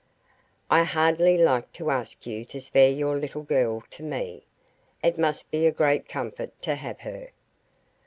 [0.67, 4.47] I hardly like to ask you to spare your little girl to me.
[5.03, 7.29] It must be a great comfort to have her.